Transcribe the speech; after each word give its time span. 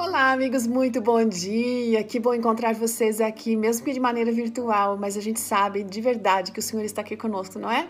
Olá, 0.00 0.30
amigos, 0.30 0.64
muito 0.64 1.00
bom 1.00 1.24
dia. 1.24 2.04
Que 2.04 2.20
bom 2.20 2.32
encontrar 2.32 2.72
vocês 2.72 3.20
aqui, 3.20 3.56
mesmo 3.56 3.84
que 3.84 3.92
de 3.92 3.98
maneira 3.98 4.30
virtual, 4.30 4.96
mas 4.96 5.16
a 5.16 5.20
gente 5.20 5.40
sabe 5.40 5.82
de 5.82 6.00
verdade 6.00 6.52
que 6.52 6.60
o 6.60 6.62
Senhor 6.62 6.84
está 6.84 7.00
aqui 7.00 7.16
conosco, 7.16 7.58
não 7.58 7.68
é? 7.68 7.88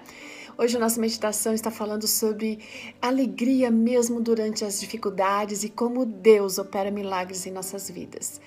Hoje 0.57 0.75
a 0.79 0.81
nossa 0.81 0.99
meditação 0.99 1.53
está 1.53 1.71
falando 1.71 2.07
sobre 2.07 2.61
alegria 3.03 3.71
mesmo 3.71 4.23
durante 4.23 4.65
as 4.65 4.81
dificuldades 4.81 5.65
e 5.65 5.69
como 5.69 6.07
Deus 6.07 6.57
opera 6.57 6.91
milagres 6.91 7.45
em 7.45 7.51
nossas 7.51 7.91
vidas. 7.91 8.41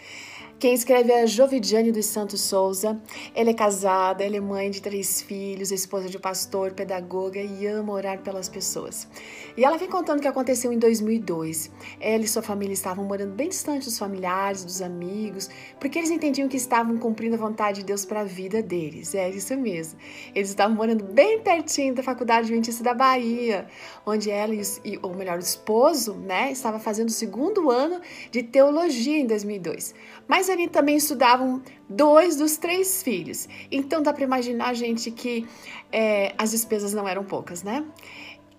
Quem 0.61 0.75
escreve 0.75 1.11
é 1.11 1.23
a 1.23 1.25
Jovidiane 1.25 1.91
dos 1.91 2.05
Santos 2.05 2.39
Souza. 2.39 3.01
Ela 3.33 3.49
é 3.49 3.53
casada, 3.53 4.23
ela 4.23 4.37
é 4.37 4.39
mãe 4.39 4.69
de 4.69 4.79
três 4.79 5.19
filhos, 5.19 5.71
esposa 5.71 6.07
de 6.07 6.19
pastor, 6.19 6.73
pedagoga 6.73 7.41
e 7.41 7.65
ama 7.65 7.91
orar 7.91 8.19
pelas 8.19 8.47
pessoas. 8.47 9.07
E 9.57 9.65
ela 9.65 9.75
vem 9.75 9.89
contando 9.89 10.19
o 10.19 10.21
que 10.21 10.27
aconteceu 10.27 10.71
em 10.71 10.77
2002. 10.77 11.71
Ela 11.99 12.23
e 12.23 12.27
sua 12.27 12.43
família 12.43 12.73
estavam 12.73 13.03
morando 13.03 13.33
bem 13.33 13.49
distante 13.49 13.85
dos 13.85 13.97
familiares, 13.97 14.63
dos 14.63 14.83
amigos, 14.83 15.49
porque 15.79 15.97
eles 15.97 16.11
entendiam 16.11 16.47
que 16.47 16.57
estavam 16.57 16.95
cumprindo 16.99 17.33
a 17.33 17.39
vontade 17.39 17.79
de 17.79 17.85
Deus 17.87 18.05
para 18.05 18.21
a 18.21 18.23
vida 18.23 18.61
deles. 18.61 19.15
É 19.15 19.27
isso 19.31 19.57
mesmo. 19.57 19.97
Eles 20.35 20.49
estavam 20.49 20.75
morando 20.75 21.03
bem 21.03 21.39
pertinho 21.39 21.95
da 21.95 22.03
Faculdade 22.03 22.41
Adventista 22.41 22.83
da 22.83 22.93
Bahia, 22.93 23.65
onde 24.05 24.29
ela 24.29 24.53
e, 24.53 24.99
ou 25.01 25.15
melhor, 25.15 25.37
o 25.37 25.41
esposo, 25.41 26.13
né, 26.13 26.51
estava 26.51 26.77
fazendo 26.77 27.09
o 27.09 27.11
segundo 27.11 27.71
ano 27.71 27.99
de 28.29 28.43
teologia 28.43 29.17
em 29.17 29.25
2002. 29.25 29.95
Mas 30.27 30.50
ali 30.51 30.67
também 30.67 30.97
estudavam 30.97 31.61
dois 31.89 32.35
dos 32.35 32.57
três 32.57 33.01
filhos. 33.01 33.47
Então 33.71 34.01
dá 34.01 34.13
para 34.13 34.23
imaginar, 34.23 34.73
gente, 34.73 35.09
que 35.11 35.47
é, 35.91 36.33
as 36.37 36.51
despesas 36.51 36.93
não 36.93 37.07
eram 37.07 37.23
poucas, 37.23 37.63
né? 37.63 37.85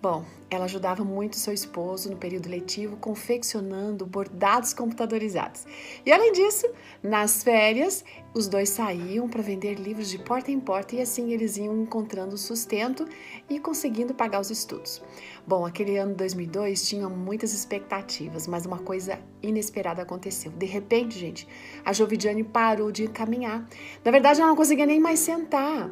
Bom, 0.03 0.25
ela 0.51 0.65
ajudava 0.65 1.05
muito 1.05 1.37
seu 1.37 1.55
esposo 1.55 2.11
no 2.11 2.17
período 2.17 2.49
letivo, 2.49 2.97
confeccionando 2.97 4.05
bordados 4.05 4.75
computadorizados. 4.75 5.65
E 6.05 6.11
além 6.11 6.33
disso, 6.33 6.69
nas 7.01 7.45
férias, 7.45 8.05
os 8.35 8.49
dois 8.49 8.71
saíam 8.71 9.29
para 9.29 9.43
vender 9.43 9.75
livros 9.75 10.09
de 10.09 10.19
porta 10.19 10.51
em 10.51 10.59
porta 10.59 10.97
e 10.97 11.03
assim 11.03 11.33
eles 11.33 11.59
iam 11.59 11.83
encontrando 11.83 12.39
sustento 12.39 13.07
e 13.49 13.59
conseguindo 13.59 14.15
pagar 14.15 14.41
os 14.41 14.51
estudos. 14.51 15.03
Bom, 15.47 15.67
aquele 15.67 15.99
ano 15.99 16.15
2002 16.15 16.89
tinha 16.89 17.09
muitas 17.09 17.53
expectativas, 17.53 18.47
mas 18.47 18.65
uma 18.65 18.79
coisa 18.79 19.19
inesperada 19.43 20.03
aconteceu. 20.03 20.51
De 20.53 20.65
repente, 20.65 21.19
gente, 21.19 21.47
a 21.85 21.93
Jovidiane 21.93 22.43
parou 22.43 22.91
de 22.91 23.07
caminhar. 23.09 23.69
Na 24.05 24.11
verdade, 24.11 24.41
ela 24.41 24.49
não 24.49 24.57
conseguia 24.57 24.87
nem 24.87 25.01
mais 25.01 25.19
sentar. 25.19 25.91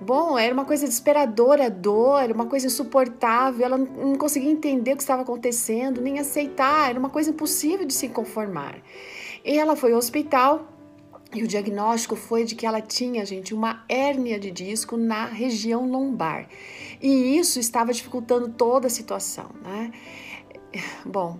Bom, 0.00 0.38
era 0.38 0.52
uma 0.52 0.64
coisa 0.64 0.86
desesperadora, 0.86 1.70
dor, 1.70 2.30
uma 2.30 2.46
coisa 2.46 2.66
insuportável. 2.66 3.64
Ela 3.64 3.78
não 3.78 4.16
conseguia 4.16 4.50
entender 4.50 4.92
o 4.92 4.96
que 4.96 5.02
estava 5.02 5.22
acontecendo, 5.22 6.02
nem 6.02 6.18
aceitar. 6.18 6.90
Era 6.90 6.98
uma 6.98 7.10
coisa 7.10 7.30
impossível 7.30 7.86
de 7.86 7.94
se 7.94 8.08
conformar. 8.08 8.82
E 9.44 9.56
ela 9.56 9.74
foi 9.76 9.92
ao 9.92 9.98
hospital 9.98 10.77
e 11.34 11.42
o 11.42 11.46
diagnóstico 11.46 12.16
foi 12.16 12.44
de 12.44 12.54
que 12.54 12.66
ela 12.66 12.80
tinha, 12.80 13.24
gente, 13.24 13.54
uma 13.54 13.84
hérnia 13.88 14.38
de 14.38 14.50
disco 14.50 14.96
na 14.96 15.26
região 15.26 15.86
lombar. 15.90 16.48
E 17.02 17.36
isso 17.38 17.60
estava 17.60 17.92
dificultando 17.92 18.48
toda 18.48 18.86
a 18.86 18.90
situação, 18.90 19.50
né? 19.62 19.92
Bom, 21.04 21.38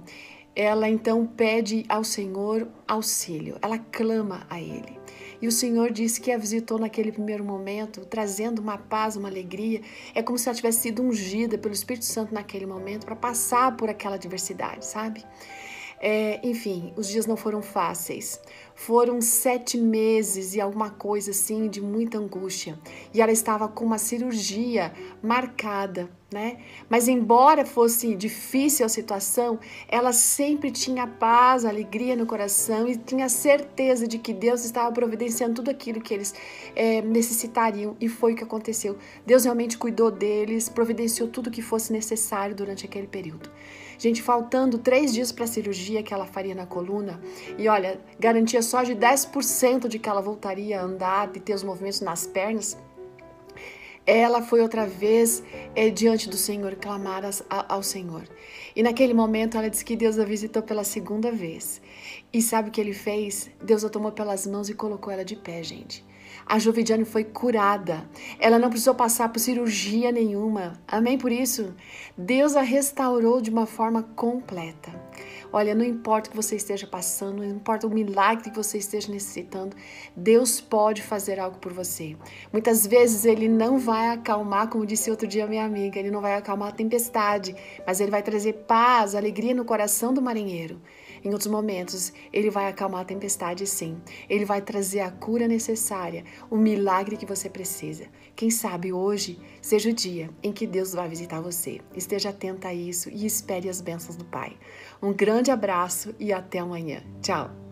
ela 0.54 0.88
então 0.88 1.26
pede 1.26 1.84
ao 1.88 2.04
Senhor 2.04 2.68
auxílio, 2.86 3.56
ela 3.62 3.78
clama 3.78 4.46
a 4.50 4.60
Ele. 4.60 4.98
E 5.40 5.46
o 5.46 5.52
Senhor 5.52 5.92
disse 5.92 6.20
que 6.20 6.32
a 6.32 6.36
visitou 6.36 6.78
naquele 6.78 7.12
primeiro 7.12 7.44
momento, 7.44 8.04
trazendo 8.04 8.60
uma 8.60 8.76
paz, 8.76 9.14
uma 9.16 9.28
alegria. 9.28 9.80
É 10.12 10.20
como 10.20 10.36
se 10.36 10.48
ela 10.48 10.56
tivesse 10.56 10.80
sido 10.80 11.00
ungida 11.00 11.56
pelo 11.56 11.72
Espírito 11.72 12.04
Santo 12.04 12.34
naquele 12.34 12.66
momento 12.66 13.06
para 13.06 13.14
passar 13.14 13.76
por 13.76 13.88
aquela 13.88 14.16
adversidade, 14.16 14.84
sabe? 14.84 15.24
É, 16.00 16.40
enfim, 16.46 16.92
os 16.96 17.08
dias 17.08 17.26
não 17.26 17.36
foram 17.36 17.60
fáceis. 17.60 18.40
Foram 18.74 19.20
sete 19.20 19.76
meses 19.76 20.54
e 20.54 20.60
alguma 20.60 20.90
coisa 20.90 21.32
assim 21.32 21.68
de 21.68 21.80
muita 21.80 22.18
angústia. 22.18 22.78
E 23.12 23.20
ela 23.20 23.32
estava 23.32 23.68
com 23.68 23.84
uma 23.84 23.98
cirurgia 23.98 24.92
marcada, 25.22 26.08
né? 26.30 26.58
Mas 26.90 27.08
embora 27.08 27.64
fosse 27.64 28.14
difícil 28.14 28.84
a 28.84 28.88
situação, 28.88 29.58
ela 29.88 30.12
sempre 30.12 30.70
tinha 30.70 31.06
paz, 31.06 31.64
alegria 31.64 32.14
no 32.14 32.26
coração 32.26 32.86
e 32.86 32.96
tinha 32.96 33.28
certeza 33.28 34.06
de 34.06 34.18
que 34.18 34.34
Deus 34.34 34.64
estava 34.64 34.92
providenciando 34.92 35.54
tudo 35.54 35.70
aquilo 35.70 36.00
que 36.00 36.12
eles 36.12 36.34
é, 36.76 37.00
necessitariam. 37.00 37.96
E 37.98 38.08
foi 38.08 38.34
o 38.34 38.36
que 38.36 38.44
aconteceu. 38.44 38.98
Deus 39.24 39.44
realmente 39.44 39.78
cuidou 39.78 40.10
deles, 40.10 40.68
providenciou 40.68 41.28
tudo 41.28 41.46
o 41.46 41.50
que 41.50 41.62
fosse 41.62 41.92
necessário 41.92 42.54
durante 42.54 42.84
aquele 42.84 43.06
período. 43.06 43.50
Gente, 43.98 44.22
faltando 44.22 44.78
três 44.78 45.12
dias 45.12 45.32
para 45.32 45.44
a 45.44 45.48
cirurgia 45.48 46.02
que 46.02 46.14
ela 46.14 46.26
faria 46.26 46.54
na 46.54 46.66
coluna, 46.66 47.20
e 47.56 47.68
olha, 47.68 48.00
garantia 48.20 48.62
só 48.62 48.84
de 48.84 48.94
10% 48.94 49.88
de 49.88 49.98
que 49.98 50.08
ela 50.08 50.20
voltaria 50.20 50.80
a 50.80 50.84
andar 50.84 51.30
e 51.34 51.40
ter 51.40 51.54
os 51.54 51.64
movimentos 51.64 52.00
nas 52.00 52.24
pernas, 52.24 52.76
ela 54.10 54.40
foi 54.40 54.62
outra 54.62 54.86
vez 54.86 55.42
é, 55.74 55.90
diante 55.90 56.30
do 56.30 56.36
Senhor 56.36 56.76
clamar 56.76 57.24
ao 57.68 57.82
Senhor. 57.82 58.26
E 58.74 58.82
naquele 58.82 59.12
momento 59.12 59.58
ela 59.58 59.68
disse 59.68 59.84
que 59.84 59.94
Deus 59.94 60.18
a 60.18 60.24
visitou 60.24 60.62
pela 60.62 60.82
segunda 60.82 61.30
vez. 61.30 61.82
E 62.32 62.40
sabe 62.40 62.70
o 62.70 62.72
que 62.72 62.80
ele 62.80 62.94
fez? 62.94 63.50
Deus 63.62 63.84
a 63.84 63.90
tomou 63.90 64.10
pelas 64.10 64.46
mãos 64.46 64.70
e 64.70 64.74
colocou 64.74 65.12
ela 65.12 65.26
de 65.26 65.36
pé, 65.36 65.62
gente. 65.62 66.06
A 66.46 66.58
Jovidiane 66.58 67.04
foi 67.04 67.22
curada. 67.22 68.08
Ela 68.38 68.58
não 68.58 68.70
precisou 68.70 68.94
passar 68.94 69.28
por 69.28 69.38
cirurgia 69.38 70.10
nenhuma. 70.10 70.80
Amém 70.88 71.18
por 71.18 71.30
isso? 71.30 71.74
Deus 72.16 72.56
a 72.56 72.62
restaurou 72.62 73.42
de 73.42 73.50
uma 73.50 73.66
forma 73.66 74.02
completa. 74.02 74.90
Olha, 75.52 75.74
não 75.74 75.84
importa 75.84 76.28
o 76.28 76.30
que 76.30 76.36
você 76.36 76.56
esteja 76.56 76.86
passando, 76.86 77.38
não 77.38 77.56
importa 77.56 77.86
o 77.86 77.90
milagre 77.90 78.50
que 78.50 78.56
você 78.56 78.78
esteja 78.78 79.10
necessitando, 79.10 79.76
Deus 80.16 80.60
pode 80.60 81.02
fazer 81.02 81.40
algo 81.40 81.58
por 81.58 81.72
você. 81.72 82.16
Muitas 82.52 82.86
vezes 82.86 83.24
Ele 83.24 83.48
não 83.48 83.78
vai 83.78 84.08
acalmar, 84.08 84.68
como 84.68 84.84
disse 84.86 85.10
outro 85.10 85.26
dia 85.26 85.46
minha 85.46 85.64
amiga, 85.64 85.98
Ele 85.98 86.10
não 86.10 86.20
vai 86.20 86.34
acalmar 86.34 86.68
a 86.68 86.72
tempestade, 86.72 87.54
mas 87.86 88.00
Ele 88.00 88.10
vai 88.10 88.22
trazer 88.22 88.52
paz, 88.66 89.14
alegria 89.14 89.54
no 89.54 89.64
coração 89.64 90.12
do 90.12 90.20
marinheiro. 90.20 90.80
Em 91.24 91.30
outros 91.30 91.50
momentos, 91.50 92.12
Ele 92.32 92.50
vai 92.50 92.68
acalmar 92.68 93.00
a 93.00 93.04
tempestade, 93.04 93.66
sim. 93.66 94.00
Ele 94.28 94.44
vai 94.44 94.60
trazer 94.60 95.00
a 95.00 95.10
cura 95.10 95.48
necessária, 95.48 96.24
o 96.50 96.56
milagre 96.56 97.16
que 97.16 97.26
você 97.26 97.48
precisa. 97.48 98.06
Quem 98.36 98.50
sabe 98.50 98.92
hoje 98.92 99.40
seja 99.60 99.90
o 99.90 99.92
dia 99.92 100.30
em 100.42 100.52
que 100.52 100.66
Deus 100.66 100.92
vai 100.92 101.08
visitar 101.08 101.40
você. 101.40 101.80
Esteja 101.94 102.30
atenta 102.30 102.68
a 102.68 102.74
isso 102.74 103.10
e 103.10 103.26
espere 103.26 103.68
as 103.68 103.80
bênçãos 103.80 104.16
do 104.16 104.24
Pai. 104.24 104.56
Um 105.02 105.12
grande 105.38 105.52
abraço 105.52 106.12
e 106.18 106.32
até 106.32 106.58
amanhã. 106.58 107.00
Tchau! 107.22 107.67